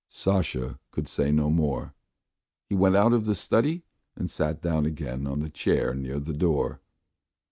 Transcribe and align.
Sasha 0.09 0.79
could 0.89 1.07
say 1.07 1.31
no 1.31 1.51
more. 1.51 1.93
He 2.67 2.73
went 2.73 2.95
out 2.95 3.13
of 3.13 3.25
the 3.25 3.35
study 3.35 3.83
and 4.15 4.31
sat 4.31 4.59
down 4.59 4.87
again 4.87 5.27
on 5.27 5.41
the 5.41 5.49
chair 5.51 5.93
near 5.93 6.17
the 6.17 6.33
door. 6.33 6.81